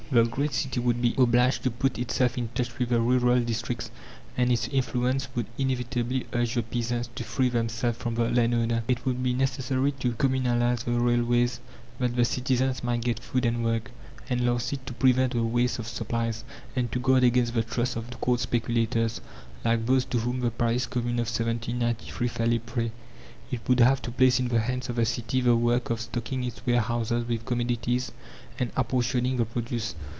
[0.11, 3.91] The great city would be obliged to put itself in touch with the rural districts,
[4.35, 8.83] and its influence would inevitably urge the peasants to free themselves from the landowner.
[8.89, 11.61] It would be necessary to communalize the railways,
[11.99, 13.91] that the citizens might get food and work,
[14.29, 16.43] and lastly, to prevent the waste of supplies;
[16.75, 19.21] and to guard against the trusts of corn speculators,
[19.63, 22.91] like those to whom the Paris Commune of 1793 fell a prey,
[23.49, 26.41] it would have to place in the hands of the City the work of stocking
[26.45, 28.09] its warehouses with commodities,
[28.57, 29.93] and apportioning the produce.